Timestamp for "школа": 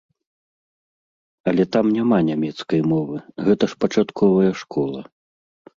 4.65-4.99